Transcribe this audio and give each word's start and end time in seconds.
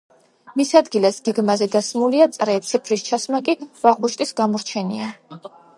მის 0.61 0.71
ადგილას 0.79 1.19
გეგმაზე 1.27 1.67
დასმულია 1.77 2.29
წრე, 2.39 2.57
ციფრის 2.71 3.07
ჩასმა 3.11 3.45
კი 3.51 3.57
ვახუშტის 3.85 4.37
გამორჩენია. 4.43 5.17